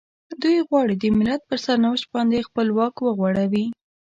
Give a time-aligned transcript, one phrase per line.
[0.41, 3.65] دوی غواړي د ملت پر سرنوشت باندې خپل واک وغوړوي.